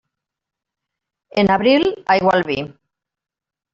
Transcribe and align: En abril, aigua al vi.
En 1.41 1.51
abril, 1.57 1.85
aigua 2.15 2.33
al 2.39 2.43
vi. 2.51 2.59